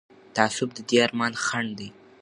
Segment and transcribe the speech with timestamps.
[0.35, 1.89] تعصب د دې ارمان خنډ دی